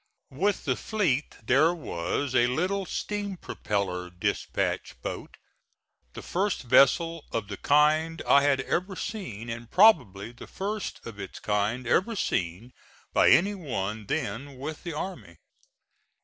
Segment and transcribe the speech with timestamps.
[0.31, 5.37] With the fleet there was a little steam propeller dispatch boat
[6.13, 11.19] the first vessel of the kind I had ever seen, and probably the first of
[11.19, 12.73] its kind ever seen
[13.13, 15.37] by any one then with the army.